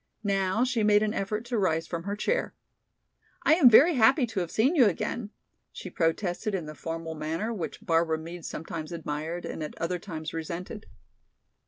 [0.23, 2.55] Now she made an effort to rise from her chair.
[3.43, 5.29] "I am very happy to have seen you again,"
[5.71, 10.33] she protested in the formal manner which Barbara Meade sometimes admired and at other times
[10.33, 10.87] resented.